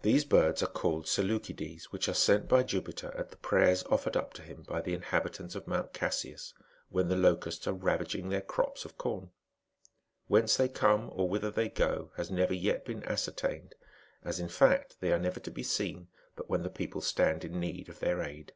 [0.00, 4.32] Those birds are called seleucides, which are sent by Jupiter at the prayers ofi'ered up
[4.32, 6.54] to him by the inhabitants of Mount Casius,^^
[6.88, 9.32] when the locusts are ravaging their crops of com.
[10.28, 13.74] Whence they^'^ come, or whither they go, has never yet been ascertained,
[14.24, 17.60] as, in fact, they are never to be seen but when the people stand in
[17.60, 18.54] need of their aid.